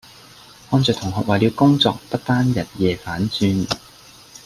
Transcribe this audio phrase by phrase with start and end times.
[0.67, 3.67] 看著同學為了工作不單日夜反轉